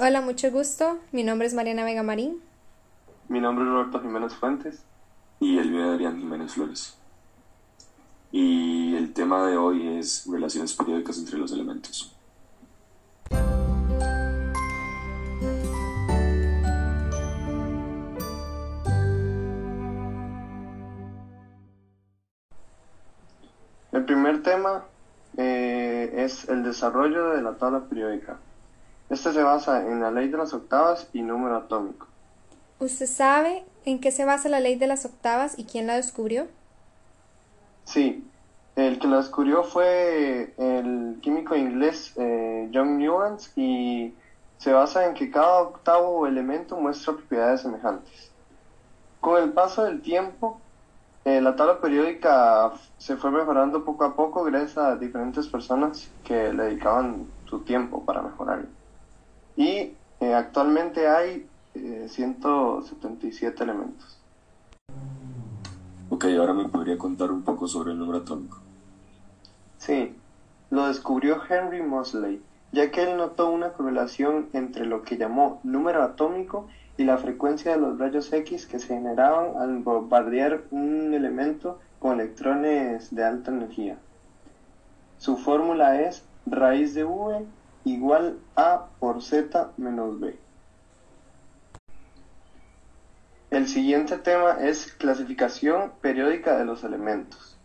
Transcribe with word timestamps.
Hola, 0.00 0.20
mucho 0.20 0.52
gusto. 0.52 1.00
Mi 1.10 1.24
nombre 1.24 1.48
es 1.48 1.54
Mariana 1.54 1.82
Vega 1.82 2.04
Marín. 2.04 2.40
Mi 3.26 3.40
nombre 3.40 3.64
es 3.64 3.70
Roberto 3.72 4.00
Jiménez 4.00 4.32
Fuentes. 4.32 4.84
Y 5.40 5.58
el 5.58 5.72
mío 5.72 5.86
es 5.86 5.90
Adrián 5.90 6.20
Jiménez 6.20 6.52
Flores. 6.52 6.96
Y 8.30 8.94
el 8.94 9.12
tema 9.12 9.44
de 9.48 9.56
hoy 9.56 9.98
es 9.98 10.24
relaciones 10.30 10.72
periódicas 10.74 11.18
entre 11.18 11.36
los 11.36 11.50
elementos. 11.50 12.14
El 23.90 24.04
primer 24.04 24.44
tema 24.44 24.84
eh, 25.36 26.12
es 26.18 26.48
el 26.48 26.62
desarrollo 26.62 27.30
de 27.30 27.42
la 27.42 27.56
tabla 27.56 27.80
periódica. 27.80 28.38
Este 29.10 29.32
se 29.32 29.42
basa 29.42 29.86
en 29.86 30.00
la 30.00 30.10
ley 30.10 30.28
de 30.28 30.36
las 30.36 30.52
octavas 30.52 31.08
y 31.12 31.22
número 31.22 31.56
atómico. 31.56 32.06
¿Usted 32.78 33.06
sabe 33.06 33.64
en 33.84 34.00
qué 34.00 34.10
se 34.10 34.24
basa 34.24 34.48
la 34.48 34.60
ley 34.60 34.76
de 34.76 34.86
las 34.86 35.04
octavas 35.04 35.58
y 35.58 35.64
quién 35.64 35.86
la 35.86 35.96
descubrió? 35.96 36.46
Sí, 37.84 38.24
el 38.76 38.98
que 38.98 39.08
la 39.08 39.16
descubrió 39.16 39.64
fue 39.64 40.54
el 40.58 41.18
químico 41.22 41.56
inglés 41.56 42.12
eh, 42.16 42.70
John 42.72 42.98
Newlands 42.98 43.50
y 43.56 44.14
se 44.58 44.72
basa 44.72 45.06
en 45.06 45.14
que 45.14 45.30
cada 45.30 45.62
octavo 45.62 46.26
elemento 46.26 46.76
muestra 46.76 47.14
propiedades 47.14 47.62
semejantes. 47.62 48.30
Con 49.20 49.42
el 49.42 49.52
paso 49.52 49.84
del 49.84 50.02
tiempo, 50.02 50.60
eh, 51.24 51.40
la 51.40 51.56
tabla 51.56 51.80
periódica 51.80 52.72
se 52.98 53.16
fue 53.16 53.30
mejorando 53.30 53.84
poco 53.84 54.04
a 54.04 54.14
poco 54.14 54.44
gracias 54.44 54.78
a 54.78 54.96
diferentes 54.96 55.48
personas 55.48 56.08
que 56.24 56.52
le 56.52 56.64
dedicaban 56.64 57.26
su 57.46 57.60
tiempo 57.60 58.04
para 58.04 58.22
mejorarla. 58.22 58.68
Y 59.58 59.92
eh, 60.20 60.34
actualmente 60.34 61.08
hay 61.08 61.44
177 61.74 63.64
elementos. 63.64 64.16
Ok, 66.10 66.26
ahora 66.38 66.54
me 66.54 66.68
podría 66.68 66.96
contar 66.96 67.32
un 67.32 67.42
poco 67.42 67.66
sobre 67.66 67.90
el 67.90 67.98
número 67.98 68.18
atómico. 68.18 68.58
Sí, 69.78 70.14
lo 70.70 70.86
descubrió 70.86 71.40
Henry 71.50 71.82
Moseley, 71.82 72.40
ya 72.70 72.92
que 72.92 73.02
él 73.02 73.16
notó 73.16 73.50
una 73.50 73.72
correlación 73.72 74.48
entre 74.52 74.86
lo 74.86 75.02
que 75.02 75.16
llamó 75.16 75.58
número 75.64 76.04
atómico 76.04 76.68
y 76.96 77.02
la 77.02 77.18
frecuencia 77.18 77.72
de 77.72 77.78
los 77.78 77.98
rayos 77.98 78.32
X 78.32 78.64
que 78.64 78.78
se 78.78 78.86
generaban 78.86 79.56
al 79.60 79.78
bombardear 79.78 80.62
un 80.70 81.14
elemento 81.14 81.80
con 81.98 82.20
electrones 82.20 83.12
de 83.12 83.24
alta 83.24 83.50
energía. 83.50 83.98
Su 85.18 85.36
fórmula 85.36 86.00
es 86.00 86.24
raíz 86.46 86.94
de 86.94 87.02
V 87.02 87.44
igual 87.92 88.38
a 88.56 88.86
por 88.98 89.22
Z 89.22 89.72
menos 89.76 90.20
B. 90.20 90.38
El 93.50 93.66
siguiente 93.66 94.18
tema 94.18 94.58
es 94.60 94.92
clasificación 94.92 95.92
periódica 96.02 96.58
de 96.58 96.66
los 96.66 96.84
elementos. 96.84 97.58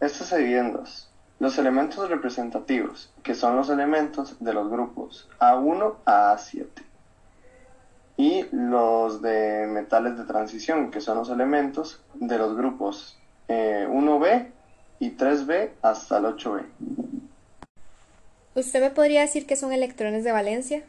En 0.00 0.72
dos. 0.72 1.10
Los 1.38 1.58
elementos 1.58 2.08
representativos, 2.08 3.12
que 3.22 3.34
son 3.34 3.56
los 3.56 3.68
elementos 3.68 4.36
de 4.40 4.52
los 4.54 4.70
grupos 4.70 5.28
A1 5.40 5.96
a 6.06 6.34
A7. 6.34 6.66
Y 8.16 8.46
los 8.52 9.20
de 9.20 9.66
metales 9.66 10.16
de 10.16 10.24
transición, 10.24 10.90
que 10.90 11.00
son 11.00 11.18
los 11.18 11.28
elementos 11.30 12.02
de 12.14 12.38
los 12.38 12.56
grupos 12.56 13.18
1B 13.48 14.26
eh, 14.26 14.52
y 15.00 15.10
3B 15.16 15.70
hasta 15.82 16.18
el 16.18 16.24
8B. 16.24 16.64
¿Usted 18.54 18.80
me 18.80 18.90
podría 18.90 19.22
decir 19.22 19.46
qué 19.46 19.56
son 19.56 19.72
electrones 19.72 20.22
de 20.22 20.30
valencia? 20.30 20.84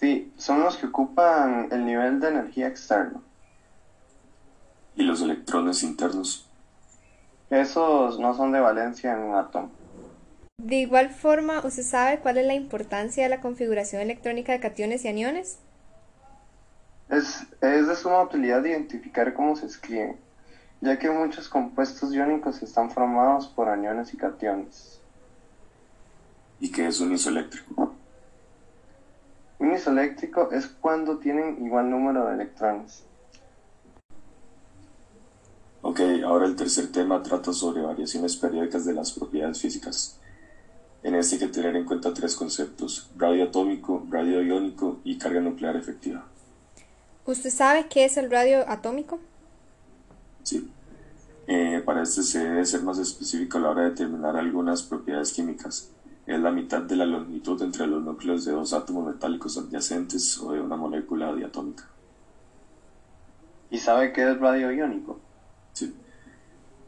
Sí, 0.00 0.32
son 0.38 0.62
los 0.62 0.78
que 0.78 0.86
ocupan 0.86 1.68
el 1.70 1.84
nivel 1.84 2.20
de 2.20 2.28
energía 2.28 2.68
externo. 2.68 3.22
¿Y 4.96 5.02
los 5.02 5.20
electrones 5.20 5.82
internos? 5.82 6.48
Esos 7.50 8.18
no 8.18 8.34
son 8.34 8.50
de 8.52 8.60
valencia 8.60 9.12
en 9.12 9.18
un 9.18 9.36
átomo. 9.36 9.70
De 10.56 10.76
igual 10.76 11.10
forma, 11.10 11.60
¿usted 11.66 11.82
sabe 11.82 12.20
cuál 12.20 12.38
es 12.38 12.46
la 12.46 12.54
importancia 12.54 13.24
de 13.24 13.28
la 13.28 13.42
configuración 13.42 14.00
electrónica 14.00 14.52
de 14.52 14.60
cationes 14.60 15.04
y 15.04 15.08
aniones? 15.08 15.58
Es, 17.10 17.46
es 17.60 17.86
de 17.86 17.94
suma 17.94 18.22
utilidad 18.22 18.64
identificar 18.64 19.34
cómo 19.34 19.54
se 19.54 19.66
escriben, 19.66 20.16
ya 20.80 20.98
que 20.98 21.10
muchos 21.10 21.50
compuestos 21.50 22.14
iónicos 22.14 22.62
están 22.62 22.90
formados 22.90 23.48
por 23.48 23.68
aniones 23.68 24.14
y 24.14 24.16
cationes. 24.16 25.01
¿Y 26.62 26.70
qué 26.70 26.86
es 26.86 27.00
un 27.00 27.12
isoeléctrico? 27.12 27.92
Un 29.58 29.72
isoeléctrico 29.72 30.52
es 30.52 30.68
cuando 30.68 31.18
tienen 31.18 31.66
igual 31.66 31.90
número 31.90 32.24
de 32.28 32.34
electrones. 32.34 33.02
Ok, 35.82 35.98
ahora 36.24 36.46
el 36.46 36.54
tercer 36.54 36.92
tema 36.92 37.20
trata 37.20 37.52
sobre 37.52 37.82
variaciones 37.82 38.36
periódicas 38.36 38.84
de 38.84 38.92
las 38.92 39.10
propiedades 39.10 39.60
físicas. 39.60 40.20
En 41.02 41.16
este 41.16 41.34
hay 41.34 41.40
que 41.40 41.48
tener 41.48 41.74
en 41.74 41.84
cuenta 41.84 42.14
tres 42.14 42.36
conceptos, 42.36 43.10
radio 43.16 43.42
atómico, 43.42 44.06
radio 44.08 44.40
iónico 44.40 45.00
y 45.02 45.18
carga 45.18 45.40
nuclear 45.40 45.74
efectiva. 45.74 46.24
¿Usted 47.26 47.50
sabe 47.50 47.88
qué 47.88 48.04
es 48.04 48.16
el 48.16 48.30
radio 48.30 48.64
atómico? 48.70 49.18
Sí. 50.44 50.70
Eh, 51.48 51.82
para 51.84 52.04
este 52.04 52.22
se 52.22 52.38
debe 52.38 52.64
ser 52.64 52.82
más 52.82 52.98
específico 52.98 53.58
a 53.58 53.62
la 53.62 53.70
hora 53.70 53.82
de 53.82 53.90
determinar 53.90 54.36
algunas 54.36 54.84
propiedades 54.84 55.32
químicas 55.32 55.90
es 56.26 56.38
la 56.38 56.52
mitad 56.52 56.82
de 56.82 56.96
la 56.96 57.04
longitud 57.04 57.60
entre 57.62 57.86
los 57.86 58.02
núcleos 58.02 58.44
de 58.44 58.52
dos 58.52 58.72
átomos 58.72 59.06
metálicos 59.06 59.58
adyacentes 59.58 60.38
o 60.38 60.52
de 60.52 60.60
una 60.60 60.76
molécula 60.76 61.34
diatómica. 61.34 61.88
¿Y 63.70 63.78
sabe 63.78 64.12
qué 64.12 64.30
es 64.30 64.38
radio 64.38 64.70
iónico? 64.70 65.18
Sí. 65.72 65.94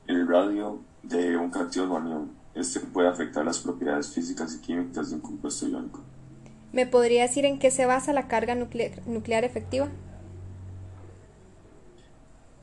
El 0.07 0.29
radio 0.29 0.81
de 1.03 1.37
un 1.37 1.51
cation 1.51 1.91
o 1.91 1.97
anión. 1.97 2.31
Este 2.55 2.79
puede 2.79 3.09
afectar 3.09 3.45
las 3.45 3.59
propiedades 3.59 4.13
físicas 4.13 4.55
y 4.55 4.61
químicas 4.61 5.11
de 5.11 5.17
un 5.17 5.21
compuesto 5.21 5.67
iónico. 5.67 6.01
¿Me 6.73 6.87
podría 6.87 7.23
decir 7.23 7.45
en 7.45 7.59
qué 7.59 7.71
se 7.71 7.87
basa 7.87 8.13
la 8.13 8.29
carga 8.29 8.55
nuclear 8.55 9.45
efectiva? 9.45 9.89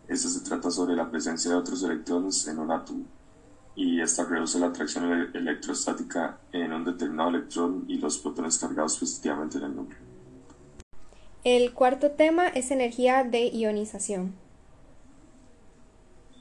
Esta 0.07 0.29
se 0.29 0.41
trata 0.41 0.71
sobre 0.71 0.95
la 0.95 1.09
presencia 1.09 1.51
de 1.51 1.57
otros 1.57 1.83
electrones 1.83 2.47
en 2.47 2.59
un 2.59 2.71
átomo 2.71 3.05
y 3.75 4.01
esta 4.01 4.25
reduce 4.25 4.59
la 4.59 4.67
atracción 4.67 5.29
electrostática 5.33 6.39
en 6.51 6.73
un 6.73 6.83
determinado 6.83 7.29
electrón 7.29 7.85
y 7.87 7.97
los 7.97 8.17
protones 8.17 8.57
cargados 8.57 8.97
positivamente 8.97 9.57
en 9.57 9.63
el 9.63 9.75
núcleo. 9.75 9.99
El 11.43 11.73
cuarto 11.73 12.11
tema 12.11 12.47
es 12.49 12.69
energía 12.69 13.23
de 13.23 13.49
ionización. 13.49 14.33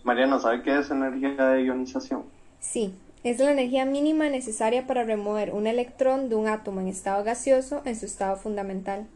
Mariano, 0.02 0.40
¿sabe 0.40 0.62
qué 0.62 0.78
es 0.78 0.90
energía 0.90 1.44
de 1.46 1.64
ionización? 1.64 2.24
Sí, 2.58 2.94
es 3.22 3.38
la 3.38 3.52
energía 3.52 3.84
mínima 3.84 4.28
necesaria 4.28 4.86
para 4.86 5.04
remover 5.04 5.52
un 5.52 5.66
electrón 5.66 6.28
de 6.28 6.34
un 6.34 6.48
átomo 6.48 6.80
en 6.80 6.88
estado 6.88 7.22
gaseoso 7.22 7.82
en 7.84 7.96
su 7.96 8.06
estado 8.06 8.36
fundamental. 8.36 9.06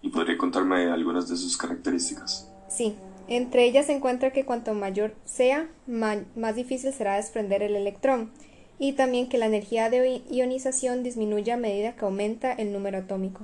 ¿Y 0.00 0.10
podría 0.10 0.36
contarme 0.36 0.90
algunas 0.90 1.28
de 1.28 1.36
sus 1.36 1.56
características? 1.56 2.50
Sí, 2.68 2.96
entre 3.36 3.64
ellas 3.64 3.86
se 3.86 3.94
encuentra 3.94 4.32
que 4.32 4.44
cuanto 4.44 4.74
mayor 4.74 5.14
sea, 5.24 5.68
más 5.86 6.54
difícil 6.54 6.92
será 6.92 7.16
desprender 7.16 7.62
el 7.62 7.76
electrón, 7.76 8.30
y 8.78 8.92
también 8.92 9.28
que 9.28 9.38
la 9.38 9.46
energía 9.46 9.90
de 9.90 10.22
ionización 10.28 11.02
disminuye 11.02 11.52
a 11.52 11.56
medida 11.56 11.94
que 11.94 12.04
aumenta 12.04 12.52
el 12.52 12.72
número 12.72 12.98
atómico. 12.98 13.42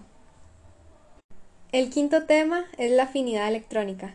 El 1.70 1.90
quinto 1.90 2.24
tema 2.24 2.64
es 2.76 2.90
la 2.90 3.04
afinidad 3.04 3.46
electrónica. 3.46 4.14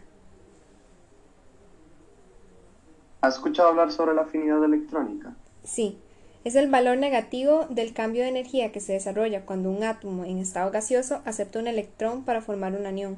¿Has 3.21 3.35
escuchado 3.35 3.69
hablar 3.69 3.91
sobre 3.91 4.13
la 4.15 4.23
afinidad 4.23 4.63
electrónica? 4.63 5.33
Sí, 5.63 5.97
es 6.43 6.55
el 6.55 6.69
valor 6.69 6.97
negativo 6.97 7.67
del 7.69 7.93
cambio 7.93 8.23
de 8.23 8.29
energía 8.29 8.71
que 8.73 8.81
se 8.81 8.93
desarrolla 8.93 9.45
cuando 9.45 9.69
un 9.69 9.83
átomo 9.83 10.25
en 10.25 10.39
estado 10.39 10.71
gaseoso 10.71 11.21
acepta 11.23 11.59
un 11.59 11.67
electrón 11.67 12.25
para 12.25 12.41
formar 12.41 12.73
un 12.73 12.85
anión. 12.85 13.17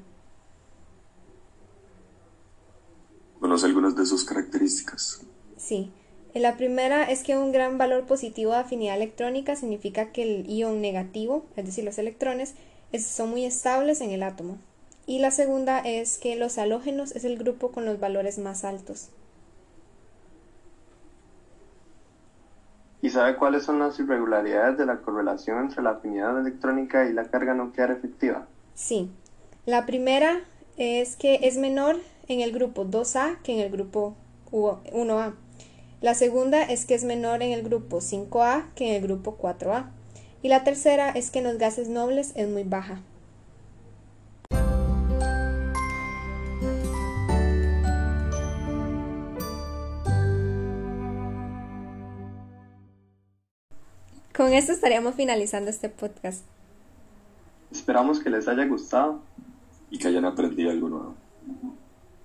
¿Conoce 3.55 3.67
algunas 3.67 3.95
de 3.95 4.05
sus 4.05 4.25
características? 4.25 5.21
Sí. 5.55 5.89
La 6.33 6.57
primera 6.57 7.05
es 7.05 7.23
que 7.23 7.37
un 7.37 7.53
gran 7.53 7.77
valor 7.77 8.03
positivo 8.03 8.51
de 8.51 8.57
afinidad 8.57 8.97
electrónica 8.97 9.55
significa 9.55 10.11
que 10.11 10.23
el 10.23 10.49
ion 10.49 10.81
negativo, 10.81 11.45
es 11.55 11.65
decir, 11.65 11.85
los 11.85 11.97
electrones, 11.97 12.55
son 12.99 13.29
muy 13.29 13.45
estables 13.45 14.01
en 14.01 14.11
el 14.11 14.23
átomo. 14.23 14.57
Y 15.05 15.19
la 15.19 15.31
segunda 15.31 15.79
es 15.79 16.17
que 16.17 16.35
los 16.35 16.57
halógenos 16.57 17.13
es 17.15 17.23
el 17.23 17.37
grupo 17.37 17.71
con 17.71 17.85
los 17.85 17.97
valores 17.97 18.39
más 18.39 18.65
altos. 18.65 19.07
¿Y 23.01 23.09
sabe 23.09 23.37
cuáles 23.37 23.63
son 23.63 23.79
las 23.79 23.97
irregularidades 23.97 24.77
de 24.77 24.85
la 24.85 24.97
correlación 24.97 25.59
entre 25.59 25.81
la 25.81 25.91
afinidad 25.91 26.37
electrónica 26.37 27.07
y 27.07 27.13
la 27.13 27.23
carga 27.23 27.53
nuclear 27.53 27.91
efectiva? 27.91 28.47
Sí. 28.73 29.09
La 29.65 29.85
primera 29.85 30.41
es 30.75 31.15
que 31.15 31.39
es 31.43 31.55
menor 31.55 31.95
en 32.27 32.41
el 32.41 32.51
grupo 32.51 32.85
2A 32.85 33.41
que 33.41 33.53
en 33.53 33.59
el 33.59 33.71
grupo 33.71 34.15
1A. 34.51 35.35
La 36.01 36.13
segunda 36.13 36.63
es 36.63 36.85
que 36.85 36.95
es 36.95 37.03
menor 37.03 37.41
en 37.41 37.51
el 37.51 37.63
grupo 37.63 37.97
5A 37.97 38.73
que 38.75 38.89
en 38.89 38.95
el 38.95 39.01
grupo 39.01 39.37
4A. 39.37 39.89
Y 40.41 40.49
la 40.49 40.63
tercera 40.63 41.09
es 41.09 41.31
que 41.31 41.39
en 41.39 41.45
los 41.45 41.57
gases 41.57 41.89
nobles 41.89 42.31
es 42.35 42.47
muy 42.47 42.63
baja. 42.63 43.01
Con 54.35 54.51
esto 54.51 54.73
estaríamos 54.73 55.15
finalizando 55.15 55.69
este 55.69 55.87
podcast. 55.87 56.43
Esperamos 57.71 58.19
que 58.19 58.29
les 58.29 58.47
haya 58.49 58.65
gustado 58.65 59.21
y 59.89 59.97
que 59.97 60.09
hayan 60.09 60.25
aprendido 60.25 60.71
algo 60.71 60.89
nuevo. 60.89 61.15